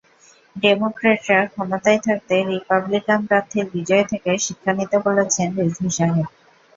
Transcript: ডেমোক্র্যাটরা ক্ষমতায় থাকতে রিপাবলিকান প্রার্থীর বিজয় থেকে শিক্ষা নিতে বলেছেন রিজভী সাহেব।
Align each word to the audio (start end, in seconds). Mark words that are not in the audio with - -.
ডেমোক্র্যাটরা 0.55 1.39
ক্ষমতায় 1.47 1.99
থাকতে 1.99 2.35
রিপাবলিকান 2.49 3.19
প্রার্থীর 3.27 3.65
বিজয় 3.73 4.05
থেকে 4.11 4.31
শিক্ষা 4.37 4.71
নিতে 4.73 4.97
বলেছেন 5.07 5.47
রিজভী 5.57 5.91
সাহেব। 5.97 6.27